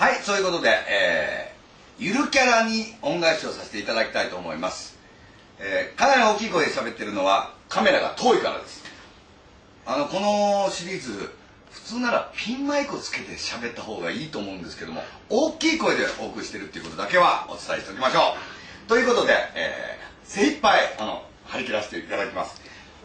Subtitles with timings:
[0.00, 4.98] はいそういうことで、えー、ゆるキャラに恩返しをさせていただきたいと思います、
[5.58, 8.82] えー、かなり大きい声で喋ってるのはカメラが遠いからです。
[9.84, 11.30] あのこのシリーズ
[11.70, 18.36] 普通ならピンマイクをつけて喋った方がいいと思うんですけども大きい声でお送りしてるっていうことだけはお伝えしておきましょ
[18.86, 18.88] う。
[18.88, 22.58] ということで、えー、精一杯あの張り切らせていただきます。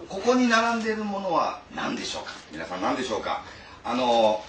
[0.07, 2.31] ここに並んでいるものは何でしょうか？
[2.53, 3.43] 皆さん何でしょうか？
[3.83, 4.41] あの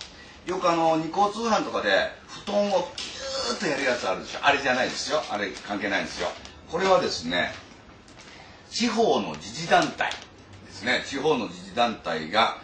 [0.47, 4.39] よくあの二項通販とかで布団をキューッとやるやつあるでしょ。
[4.43, 5.21] あれじゃないですよ。
[5.31, 6.29] あれ関係ないんですよ。
[6.71, 7.53] これはですね
[8.71, 10.11] 地方の自治団体
[10.67, 11.03] ですね。
[11.05, 12.59] 地方の自治団体が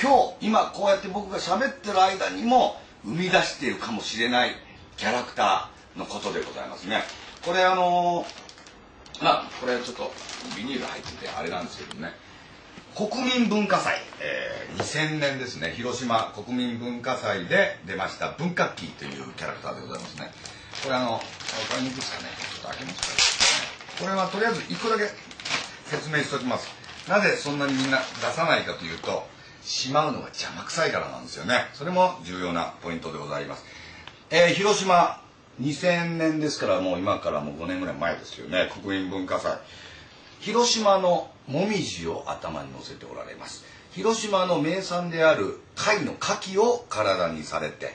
[0.00, 4.50] 今日今こうやって僕が喋ってる間にも生み出しているかもしれない
[4.96, 7.02] キャラクターのことでございますね。
[7.44, 8.26] これあの
[9.22, 10.10] まあこれちょっと
[10.56, 12.12] ビニール入っててあれなんですけどね。
[12.96, 14.39] 国民文化祭、えー、
[14.76, 20.30] 2000年ですね広島国民文化祭で出ました文化キーというキャラクターでございますね。
[20.82, 21.22] これあの分か
[21.78, 22.28] りにくいですかね？
[22.38, 25.10] ちょっと開けますか、ね、これはとりあえず1個だけ
[25.86, 26.68] 説明しておきます。
[27.08, 29.26] なぜそんなにみんな出さないかというと
[29.62, 31.66] しまうのが邪魔くさいからなんですよね。
[31.74, 33.64] それも重要なポイントでございます、
[34.30, 35.20] えー、広島
[35.60, 38.70] 2000年ですからもう今からもう5年ぐらい前ですよね。
[38.82, 39.58] 国民文化祭。
[40.40, 43.64] 広島のもみじを頭に乗せておられます。
[43.92, 47.92] 広島の名産である貝の牡蠣を体にされて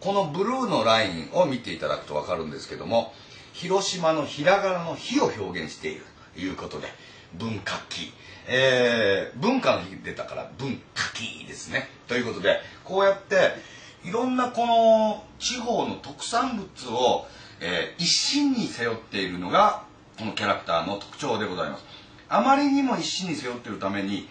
[0.00, 3.12] このブルーのラインを見ていただくと分かるんですけども
[3.52, 6.88] 広島のひらがなの「火」を表現しているということで
[7.34, 8.12] 文化期、
[8.48, 11.88] えー、文化の日出たから文化期ですね。
[12.08, 13.52] ということでこうやって
[14.04, 17.28] いろんなこの地方の特産物を、
[17.60, 19.84] えー、一身に背負っているのが
[20.34, 21.84] キャラクターの特徴でございます。
[22.28, 24.28] あまりにも一身に背負っているために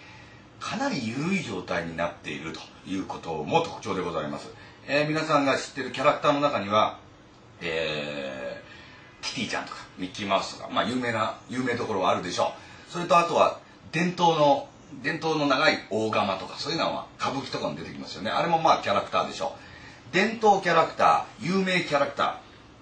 [0.58, 4.48] かなり緩い状態になっているということも特徴でございます、
[4.86, 6.98] えー、皆さんが知ってるキャラクターの中には、
[7.60, 12.52] えー、キティちゃんとかミッキーマウスとか、まあ、有名な有名どころはあるでしょ
[12.88, 12.92] う。
[12.92, 13.60] それとあとは
[13.92, 14.68] 伝統の
[15.02, 18.30] 伝統の長い大釜とかそういうのは歌舞伎とかも出てきますよね。
[18.30, 19.54] あれもまあキャラクターでしょ
[20.10, 20.14] う。
[20.14, 22.40] 伝統キャラクター有名キャラクタ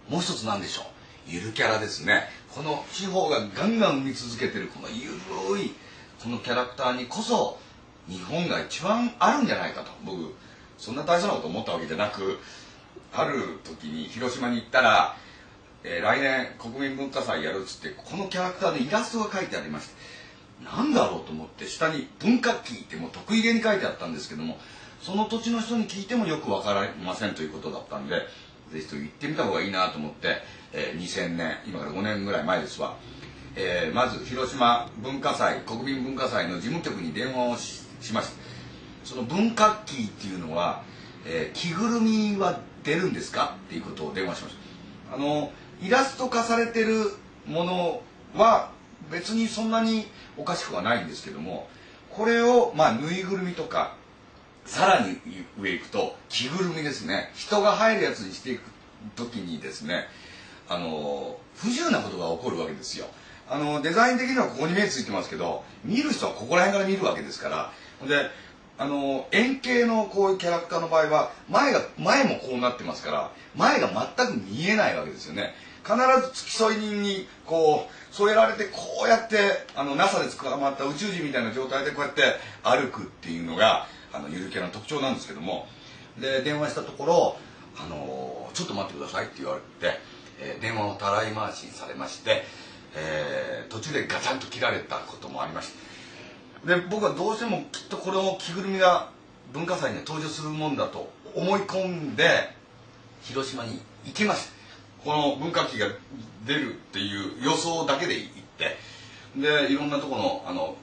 [0.08, 0.84] ーもう一つ何でしょう。
[1.26, 2.22] ゆるキャラですね。
[2.58, 5.72] この地方がガンガン生み続けてるこのゆるい
[6.20, 7.56] このキャラクターにこそ
[8.08, 9.92] 日本が一番あるんじゃないかと。
[10.04, 10.34] 僕
[10.76, 12.40] そんな大層なこと思ったわけじゃなく
[13.12, 15.14] ある時に広島に行ったら、
[15.84, 19.94] えー、来年国民文化祭やるっつってこのキャラクターのイラストが書いてありまして
[20.64, 24.58] 何だろうと思って下に「文化期」ってもう得意げに書いてあったんですけども
[25.00, 28.26] その土地の人に聞いてもよく分かりませんということだったんで
[28.72, 30.36] ぜひと行ってみた方がいいなと思って、
[30.72, 32.96] えー、2000年今から5年ぐらい前ですわ、
[33.56, 38.48] えー、まず広島文化祭国民文化祭の事務局に電話をしました。
[39.04, 40.82] その文化期っていうのは、
[41.24, 44.56] えー、着ぐるみは出るんですかっていうことを電話しまし
[45.08, 45.16] た。
[45.16, 47.14] あのイラスト化されてる
[47.46, 48.02] もの
[48.34, 48.70] は
[49.10, 51.68] 別にそんなにおかしくはないんですけども
[52.10, 53.96] これをまあぬいぐるみとか
[54.68, 55.18] さらに
[55.58, 57.30] 上行くと着ぐるみですね。
[57.34, 58.62] 人が入るやつにしていく
[59.16, 60.06] 時にですね
[60.68, 63.06] あの不自由なことが起こるわけですよ。
[63.48, 67.72] あのデザイン的にはここに目ついてますけど見る人はここら辺から見るわけですから。
[68.06, 68.30] で
[68.76, 75.54] あの円形のこういうキャラクターの場合は前が前もこうなってますから前が全く見えないわけですよね。
[75.82, 82.22] 必ず付き添い人にこう添えられてこうやってあの NASA で捕まった宇宙人みたいな状態でこうやって
[82.62, 85.66] 歩くっていうのがあのゆるキャラの特徴なんですけども
[86.18, 87.36] で電話したところ
[87.76, 89.98] あの「ちょっと待ってください」って言われて、
[90.40, 92.44] えー、電話をたらい回しにされまして、
[92.94, 95.72] えー、途中でガチャンと切られたこともありまし
[96.64, 99.10] たで僕はどうしてもきっとこの着ぐるみが
[99.52, 102.52] 文化祭に登場するもんだと思い込んで
[103.22, 104.58] 広島に行きました。
[105.04, 105.86] この文化期が
[106.46, 108.76] 出るっていう予想だけで行って
[109.36, 110.76] でいろんなとこのあの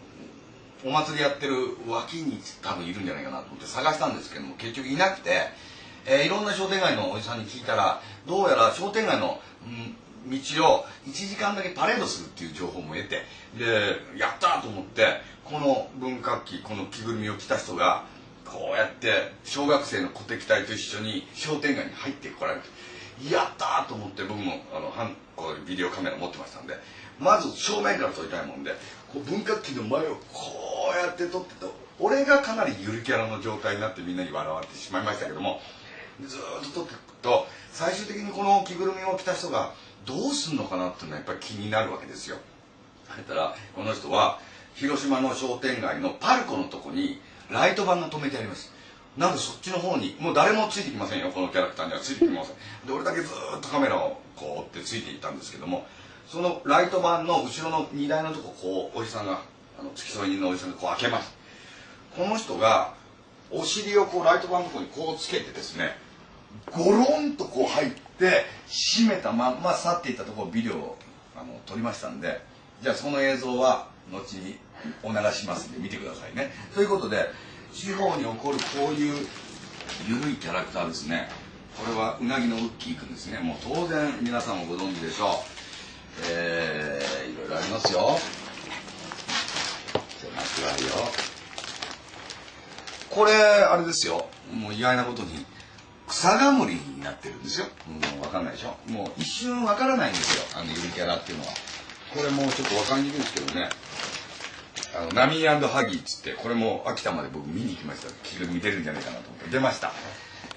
[0.83, 1.55] お祭りやってる
[1.87, 5.31] 脇に多分いるんじゃないかなと思って探したんですけども結局いなくて、
[6.05, 13.23] えー、いろんな商店街のおじさんに聞いたらどうやら商店街の、うん、道を1時間だけパレードするっていう情報も得て
[13.57, 18.05] でやったと思ってこの文化期この着ぐるみを着た人が
[18.45, 22.67] こうやって小学生の鼓笛隊と一緒に商店街に入ってこられて
[23.31, 24.91] やったと思って僕もあの
[25.35, 26.75] こうビデオカメラ持ってましたんで
[27.19, 28.71] まず正面から撮りたいもんで
[29.19, 35.61] 文化期の前をこうやって撮ってと俺がかなりゆるキャラの状態になってみんなに笑われてしまいましたけども。
[36.23, 36.39] ずっ
[36.73, 39.73] と撮っていくと最終的にこの着ぐるみを着た人が
[40.05, 42.37] どうすんのかなっていうのはやっぱり気になるわけですよ。
[43.07, 44.39] そしたらこの人は
[44.75, 47.19] 広島の商店街のパルコのとこに
[47.49, 48.73] ライト板が止めてあります。
[49.17, 51.99] なんでそっちの方にもう誰もついてきませんよこのキャラクターには。
[51.99, 52.55] ついてきません。
[52.87, 55.85] で俺だけずっとカメラをこう追ってついていったんですけども
[56.27, 59.41] そのライトバンの後ろの荷台のとここうおじさんが
[59.79, 61.33] あの付き添い人のおじさんがこう開けます。
[62.15, 62.93] この人が
[63.51, 65.95] お尻をこうライトバンのとこにこうつけてですね
[66.71, 70.97] ゴロンとこう入って閉めたまんま去っていったところをビデオを
[71.35, 72.41] あの撮りましたんで
[72.81, 74.57] じゃあその映像は後に
[75.03, 76.51] お流しますんで見てくださいね。
[76.73, 77.25] ということで
[77.73, 79.27] 地方に起こるこういう
[80.07, 81.29] 緩いキャラクターですね。
[81.77, 83.39] これはうなぎのウッキーくんですね。
[83.39, 85.54] もう当然皆さんもご存知でしょう。
[86.23, 88.19] えー、いろいろありますよ
[90.19, 91.11] 狭くないよ
[93.09, 95.45] これあれですよもう意外なことに
[96.07, 97.65] 草冠になってるんですよ。
[97.87, 98.77] もう分かんないでしょ。
[98.91, 100.61] もう一瞬分からないんですよ。
[100.61, 101.51] あのゆるキャラっていうのは。
[102.13, 103.69] これもうちょっと分かりにくいんですけどね。
[104.95, 108.07] あの、ナミーハギーっつって、これも秋田まで僕見に行きました。
[108.23, 109.91] きっと見てるんじゃないかなと思って出ました。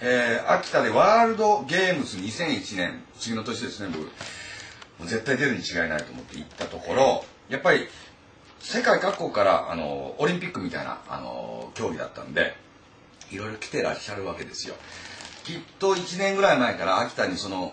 [0.00, 4.10] えー、秋田でワールドゲームズ2001年、次の年ですね、僕。
[5.04, 7.86] 絶対出るに違いないと思って行ったところ、やっぱり
[8.60, 12.54] 世界各国からあのオリンピックみたいなあの競技だったんで、
[13.30, 14.74] いろいろ来てらっしゃるわけですよ。
[15.44, 17.72] きっと1年ぐらい前から秋田にその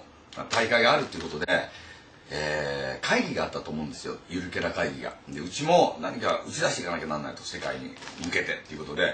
[0.50, 1.45] 大会があるっていうことで、
[2.30, 9.13] えー、会議があったと思うんですよゆるキャラ会議がでうちも何か打ち出していかなきゃなんないと世界に向けてっていうことで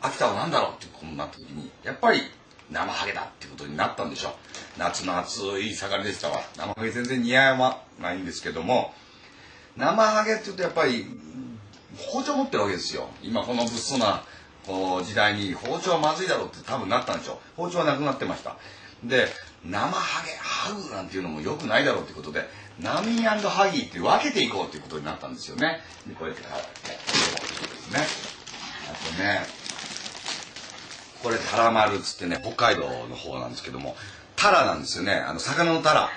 [0.00, 2.22] 秋田は何だろうってことになった時にやっぱり
[2.70, 4.32] 生ハゲだってことになったんでしょう。
[4.78, 6.40] 夏の暑い盛りでしたわ。
[6.56, 8.94] 生ハゲ全然似合わないんですけども。
[9.76, 11.06] 生ハゲっていうとやっぱり
[11.96, 13.08] 包丁持ってるわけですよ。
[13.22, 14.24] 今この物騒な
[14.66, 17.36] こう時代に包丁はまずいだろうって多分なったんでしょう。
[17.56, 18.56] 包丁はなくなってました。
[19.04, 19.26] で
[19.64, 22.48] 生ハゲハグなんていうのもよくないだろうってことで
[22.80, 25.80] ナミーハギーって分けていこうっていうことになったんですよね。
[26.06, 28.00] でこうやってですね。
[28.90, 29.61] あとね
[31.22, 33.96] これタラ丸っつってね北海道の方なんですけども
[34.36, 36.10] タラなんですよねあの魚のタラ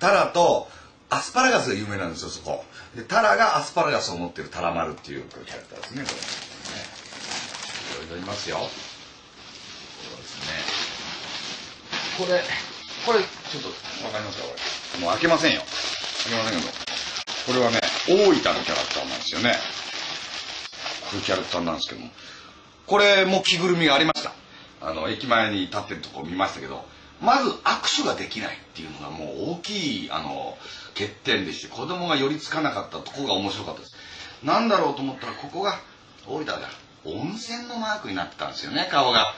[0.00, 0.68] タラと
[1.10, 2.64] アスパラガスが有名なんですよそこ
[2.94, 6.54] でタラがアスパラガスを持ってるタラ丸っていうキャラクターですねこれ
[7.94, 8.58] いろいろいますよ。
[8.58, 8.68] そう
[10.18, 10.52] ですね。
[12.18, 12.42] これ、
[13.06, 13.68] これ、ちょっと、
[14.04, 14.54] わかりますかこ
[14.98, 15.00] れ。
[15.00, 15.60] もう開けませんよ。
[16.24, 16.72] 開けませんけど。
[17.46, 19.54] これはね、大分のキャラクターなんですよね。
[21.02, 22.10] こういうキャラクターなんですけども。
[22.86, 24.33] これも着ぐるみがありました。
[24.84, 26.84] あの、駅前に立ってるとこ見ましたけど、
[27.20, 30.56] まず握手ができないっていうのがもう大きい、あの、
[30.94, 33.96] 欠点でして、子供が寄りつかなかったとこが面白かったです。
[34.42, 35.78] なんだろうと思ったら、ここが
[36.26, 36.58] 大分だ。
[37.04, 39.34] 温泉のマークになってたんですよね顔が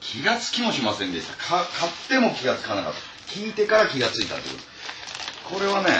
[0.00, 1.64] 気がつきもしませんでした買っ
[2.08, 2.98] ても気がつかなかった
[3.32, 4.56] 聞いてから気がついたってこ
[5.50, 5.90] とこれはね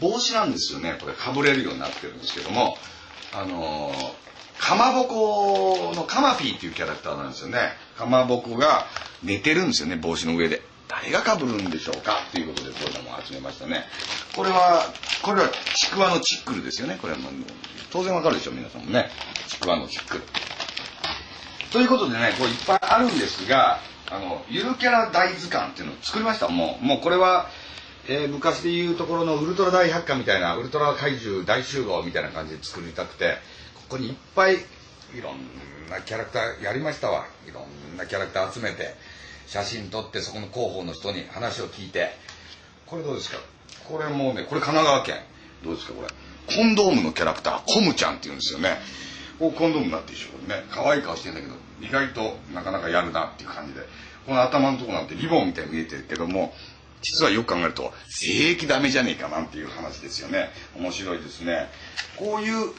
[0.00, 2.76] 帽子なんですよねこれかぶれるようになってるんですけども
[3.32, 4.12] あのー、
[4.58, 7.58] かまぼこのカマピーっていうキャラクターなんですよね。
[7.96, 8.86] かまぼこが
[9.22, 10.62] 寝てるんですよね帽子の上で。
[10.88, 12.14] 誰がかぶるんでしょうか？
[12.32, 13.84] ということでこういうのも始めましたね。
[14.34, 14.82] これは
[15.22, 16.96] これはちくわのチックルですよね。
[17.00, 17.32] これはもう
[17.90, 19.10] 当然わかるでしょ皆さんもね。
[19.48, 20.22] ちくわのチックル。
[21.72, 23.80] ということでねこういっぱいあるんですが
[24.10, 26.48] あのゆるキャラ大図鑑っていうのを作りました。
[26.48, 27.48] もうもうこれは、
[28.08, 33.38] えー、昔でいうところのウルトラ大百科みたいなウルトラ怪獣大集合みたいな感じで作りたくて。
[33.88, 34.58] こにいっぱいい
[35.22, 35.38] ろん
[35.90, 37.26] なキャラクターやりましたわ。
[37.48, 38.94] いろんなキャラクター集めて
[39.46, 42.10] 写真撮ってそこの広報の人に話を聞いて。
[42.86, 43.38] これどうですか？
[43.88, 45.16] これもうねこれ神奈川県。
[45.64, 46.08] どうですかこれ？
[46.56, 48.78] コンドームのキャラクターコムちゃんっていうんですよね。
[49.38, 50.64] こうコンドームになってるでしょね。
[50.70, 53.80] 可愛い顔してんだけど意外となかなかやるなっていう感じで。
[54.26, 56.52] この頭のとこなんてリボンみたいに見えてるけども
[57.00, 60.48] 実はよく考えると性液ダメじゃねえかなんていう話ですよね。
[60.76, 61.68] 面白いですね。
[62.18, 62.72] こういう、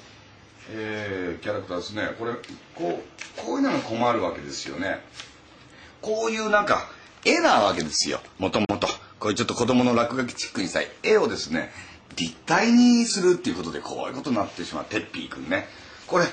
[0.70, 2.10] えー、キャラクターですね。
[2.20, 2.34] これ
[2.76, 5.00] こうこういうのが困るわけですよね。
[6.02, 6.90] こういうなんか
[7.26, 8.20] 絵なわけですよ。
[8.38, 8.88] もともと。
[9.20, 11.72] こういうちょっと子供の落書きチックにさ絵をですね
[12.16, 14.86] 立体にするっていうことでこういうことになってしまう。
[14.86, 15.68] テッピーくんね。
[16.08, 16.26] これ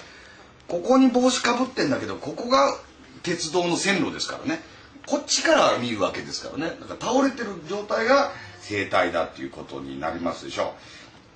[0.68, 2.76] ここに帽子かぶってんだけどここが
[3.22, 4.60] 鉄道の線路ですからね。
[5.06, 6.76] こっちから見るわけですからね。
[6.80, 10.74] だか倒れてる状態が生態だっていうことになりますでしょ。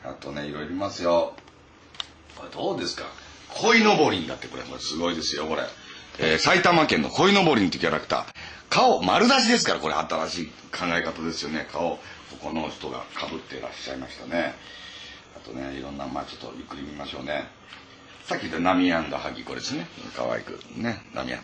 [0.04, 1.34] あとねいろいろいますよ。
[2.38, 3.04] これどうですか？
[3.60, 5.62] 鯉のぼりだってこれこれすごいですよこれ、
[6.18, 8.24] えー、埼玉県の鯉のぼりってキャラクター。
[8.70, 11.66] 顔丸出しですからこれ新しい考え方ですよね。
[11.72, 12.00] 顔こ
[12.40, 14.54] この人がかぶってらっしゃいましたね。
[15.36, 17.48] あとねいろんなまあちょっとゆっくり見ましょうね。
[18.26, 19.86] さっき言ったナミアンダハギこれですね。
[20.14, 21.40] 可愛くねナミアン。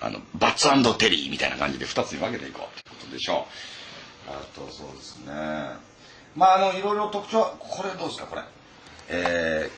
[0.00, 0.68] あのバツ
[0.98, 2.78] テリーみたいな感じで2つに分けていこう。
[2.78, 3.46] ってことでしょ
[4.28, 4.30] う。
[4.30, 5.32] あとそうですね。
[6.36, 8.42] まああのいろいろ特徴これどうですかこれ？
[9.08, 9.70] え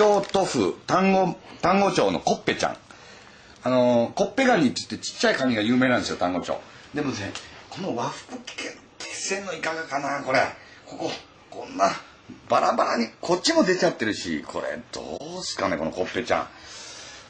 [0.00, 2.76] 京都府丹後丹後町のコッペちゃん。
[3.62, 6.56] あのコッペガニって言ってちっちゃいカニが有名なんですよ丹後町。
[6.94, 7.16] でもね
[7.68, 10.40] この和服決戦のいかがかなこれ。
[10.86, 11.10] ここ
[11.50, 11.90] こんな
[12.48, 16.48] バラバラにこっちも出ちゃってるしこれどうすかねこのコッペちゃん。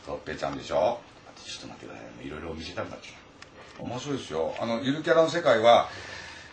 [0.06, 1.00] コッペちゃんでしょ？
[1.44, 2.26] ちょっと待ってください。
[2.28, 3.84] いろいろ見せたくなっちゃう。
[3.84, 4.54] 面白いですよ。
[4.60, 5.88] あのゆるキャラの世界は、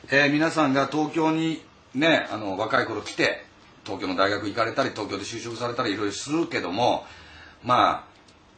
[0.10, 1.62] えー、皆さんが東京に
[1.94, 3.46] ねあの若い頃来て
[3.88, 7.06] 東京の大学行かれたり東京で就職されたりいろいろするけども
[7.64, 8.04] まあ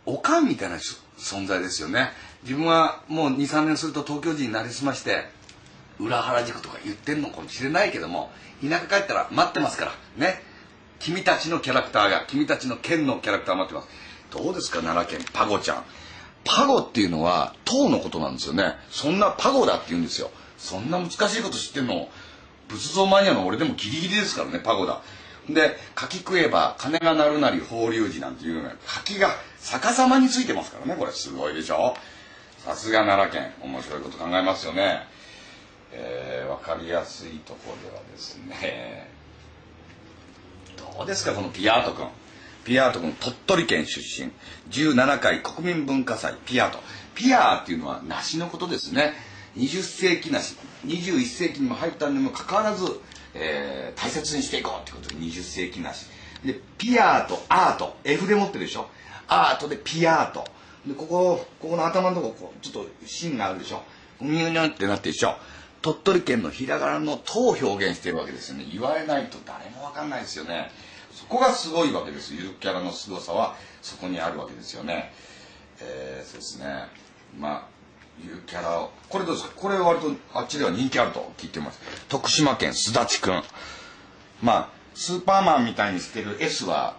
[0.07, 0.77] おかんみたいな
[1.17, 2.09] 存在ですよね。
[2.43, 5.25] 自分はもう23年すると東京人になりすまして
[5.99, 8.31] 裏原宿とか言ってんのかもしれないけども
[8.67, 10.41] 田舎帰ったら待ってますからね。
[10.99, 13.87] 君たちのキャラクターが君たちの県のキャラクター待ってます。
[14.31, 15.83] どうですか奈良県パゴちゃん。
[16.43, 18.73] パゴっていうのは塔のことなんですよね。
[18.89, 20.31] そんなパゴだって言うんですよ。
[20.57, 22.09] そんな難しいこと知ってんの
[22.67, 25.01] 仏像マニアの俺でもギリギリですからねパゴだ。
[25.53, 29.29] で柿食えば金が鳴るなり法隆寺なんていうような柿が
[29.61, 31.11] 逆さまについてますからねこれ。
[31.11, 31.95] すごいでしょ。
[32.65, 33.53] さすが奈良県。
[33.61, 35.07] 面白いこと考えますよね。
[35.91, 39.09] えー、分かりやすいところではですね。
[40.77, 42.07] どうですかこのピアート君。
[42.63, 44.31] ピアート君鳥取県出身。
[44.71, 46.79] 17回国民文化祭ピアート。
[47.15, 49.13] ピアーっていうのは梨のことですね。
[49.57, 50.55] 20世紀梨。
[50.85, 52.85] 21世紀にも入ったにもかかわらず、
[53.33, 56.05] えー、大切にしていこうってことで20世紀梨。
[56.43, 57.97] でピアートアート。
[58.03, 58.87] F で持ってるでしょ？
[59.27, 60.45] アートでピアート。
[60.87, 63.83] でここここの頭のとここちょっと芯があるでしょ？
[64.21, 65.35] ニューニューってなってるでしょ？
[65.81, 68.65] 鳥取県のひらがなの「と」を表現してるわけですよね。
[68.71, 70.71] 言われないと誰も分かんないですよね。
[71.13, 72.33] そこがすごいわけです。
[72.35, 75.11] ゆるキャラの凄さはそこにあるわけですよね。
[75.81, 76.87] えー、そうですね。
[77.37, 77.78] まあ
[78.23, 78.91] ゆるキャラを。
[79.09, 79.53] これどうですか？
[79.55, 81.79] これ割とあっちでは人気あると聞いてます。
[82.09, 83.43] 徳島県すだちくん
[84.41, 86.97] まあスーパーマンみたいにしてる S は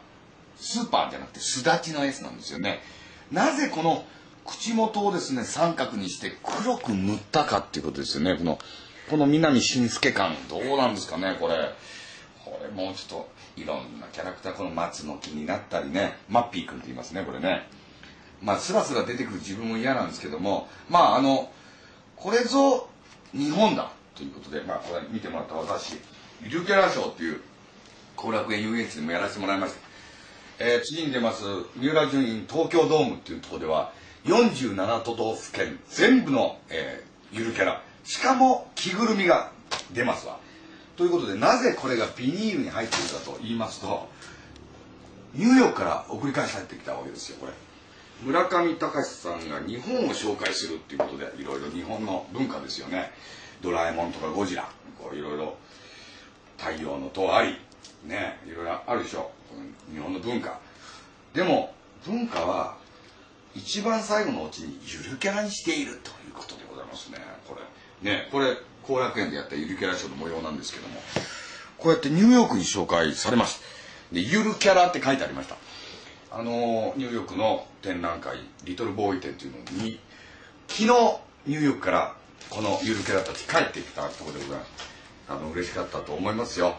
[0.57, 2.81] スーパーじゃなくてすだちの S なんですよね。
[3.31, 4.05] なぜこの
[4.45, 8.37] 口元をですね三角にして黒く塗ったかっていうことですよね。
[8.37, 8.59] この
[9.09, 11.55] この南信介感どうなんですかねこれ。
[12.45, 16.15] これもうちょっといろんなキャラクターこの松の木になったりね。
[16.29, 17.69] マッピー君って言いますねこれね。
[18.42, 21.50] まあスラスラ出てくる自分も嫌なんですけどもまああの
[22.16, 22.88] これぞ
[23.32, 25.97] 日本だということでまあこれ見てもらった私
[26.42, 27.40] ゆるキャラ賞っていう
[28.16, 29.75] 後楽園遊園地でもやらせてもらいまし
[30.59, 31.44] た、えー、次に出ます
[31.76, 33.92] 三浦順院東京ドームっていうところでは
[34.25, 39.52] 47都道府県全部の、えー、ゆるキャラしかも着ぐるみが
[39.92, 40.38] 出ますわ。
[40.97, 44.09] ということでなぜこれがビニールに入っているかと言いますと
[45.35, 47.52] ニューヨークから送り返されてきたわけですよこれ。
[48.23, 53.12] 村上隆さんが日本を紹介するっていうことでいろいろ日本の文化ですよね。
[53.62, 55.57] ドラえもんとかゴジラこういろいろ
[56.59, 57.57] 太陽の塔あり
[58.05, 59.31] ねいろいろあるでしょ。
[59.93, 60.59] 日本の文化。
[61.33, 61.73] でも
[62.05, 62.77] 文化は
[63.55, 67.19] 一番最後のうちにゆるキャラにしているということでございますね。
[67.49, 67.57] こ
[68.03, 68.11] れ。
[68.11, 71.00] ねこれ後楽園でやったゆるキャラショーの模様なんですけども。
[71.79, 73.62] こうやってニューヨークに紹介されます。
[74.12, 75.57] でゆるキャラって書いてありました。
[76.33, 79.99] あのニューヨークの展覧会リトルボーイ展っていうのに
[80.69, 80.87] 昨日
[81.47, 82.15] ニューヨークから
[82.49, 84.71] このゆるキャラたち帰ってきたところでございます。
[85.29, 86.75] あの嬉しかったと思いますよ。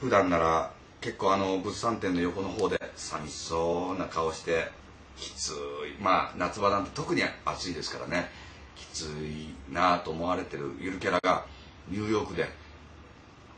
[0.00, 4.68] 普段なら結構あの物産展の横の方で寂しそうな顔して
[5.16, 5.54] きつい。
[6.00, 8.30] まあ夏場なんて特に暑いですからね。
[8.74, 11.46] きついなと思われてるゆるキャラが
[11.88, 12.46] ニューヨークで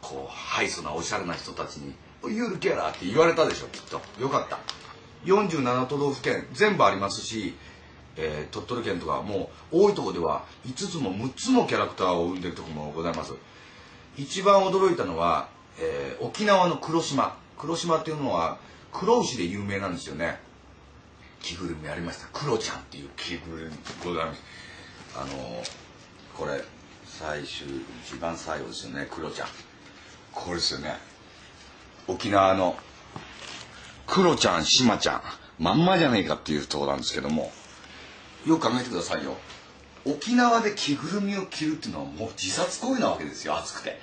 [0.00, 1.94] こうハイソなおしゃれな人たちに
[2.28, 4.00] 「ゆるキャラ」って言われたでしょきっと。
[4.20, 4.58] よかった。
[5.24, 7.54] 47都道府県全部ありますし、
[8.16, 13.32] えー、鳥取県とかもう多いとこでは5つも6つのキャラクターを生んでるとこもございます。
[14.16, 15.48] 一番驚いたのは、
[15.80, 17.36] えー、沖縄の黒島。
[17.56, 18.58] 黒島っていうのは
[18.92, 20.40] 黒牛で有名なんですよね。
[21.40, 22.26] 着ぐるみありました。
[22.32, 24.42] クロちゃんっていう着ぐるみございます。
[25.16, 25.62] あの
[26.36, 26.62] これ
[27.06, 27.66] 最終
[28.04, 29.48] 一番最後ですよねクロちゃん。
[30.32, 30.96] これですよね。
[32.06, 32.76] 沖縄の
[34.08, 35.22] クロちゃんシマちゃん。
[35.58, 37.52] まんまじゃねえかっていうとこなんですけども。
[38.46, 39.36] よく考えてくださいよ。
[40.06, 43.56] 沖縄で着ぐるみを着るっていうのはもう自殺行為なわけですよ。
[43.58, 44.00] 暑くて。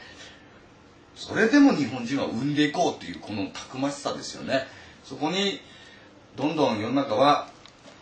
[1.15, 4.67] それでも日本人は産んでいこうっていうこのたくましさですよね。
[5.03, 5.59] そこに
[6.35, 7.49] どんどん世の中は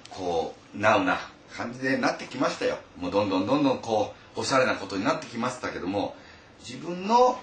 [0.10, 1.20] こうナウな
[1.56, 2.80] 感じでなってきましたよ。
[3.00, 6.16] もうどんどんどんどんこうおしゃれなことになってきましたけども。
[6.60, 7.40] 自分の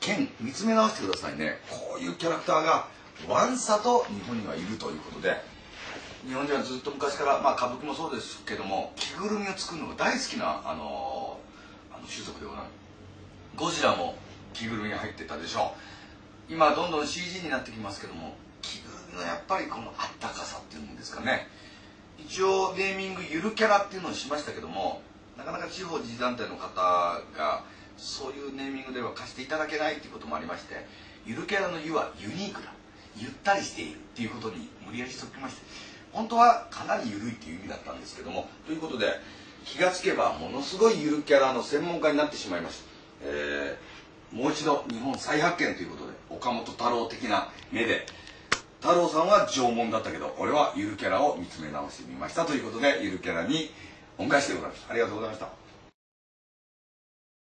[0.00, 1.58] 剣見つめ直してくださいね。
[1.70, 2.88] こういうキャラクターが
[3.28, 5.54] ワンサと日本にはいるということで。
[6.26, 11.38] 日本人はずっと昔から、まあ、歌舞伎もそうですけども着ぐるみを作るのが大好きなあの
[11.92, 12.72] あの種族でございます。
[13.56, 14.16] ゴジラも
[14.54, 15.74] 着ぐるみに入ってたでしょ
[16.48, 16.52] う。
[16.52, 21.46] 今どんどん CG になってきますけども着ぐるみのやっぱりこのあったかさっていうんですかね。
[22.18, 25.02] 一応ネーミングゆるキャラっていうのをしましたけども
[25.36, 26.74] なかなか地方自治団体の方
[27.36, 27.64] が
[27.98, 30.86] そういうネーミングでは貸していただけないっていうこともありまして
[31.26, 32.72] ゆるキャラの「ゆ」はユニークだ。
[33.16, 35.62] ゆったりしているっていうことに無理やりしておきまして
[36.12, 39.06] 本当はかなり緩いっていう意味だったんですけどもということで
[39.64, 42.84] 気がつけばものすごいゆるキャラの専門家になってしまいました、
[43.22, 48.06] えー、もう一度日本再発見ということで岡本太郎的な目で
[48.80, 53.70] 太郎さんは縄文だったけど俺はゆるキャラを見つめ直してみましたということでゆるキャラに
[54.18, 54.90] 恩返しでございました。
[54.92, 55.63] ありがとうございました。